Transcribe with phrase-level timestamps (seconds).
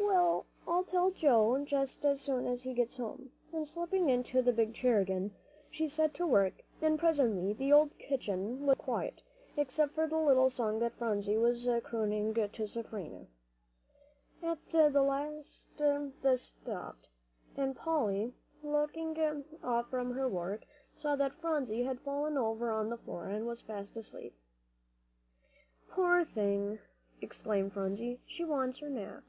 [0.00, 4.52] "Well, I'll tell Joe just as soon as he gets home," and slipping into the
[4.52, 5.32] big chair again,
[5.70, 9.22] she set to work, and presently the old kitchen was very quiet,
[9.56, 13.26] except for the little song that Phronsie was crooning to Seraphina.
[14.42, 17.08] At last this stopped,
[17.56, 18.34] and Polly,
[18.64, 20.64] looking off from her work,
[20.96, 24.34] saw that Phronsie had fallen over on the floor, and was fast asleep.
[25.88, 26.80] "Poor thing!"
[27.20, 29.18] exclaimed Polly, "she wants her nap."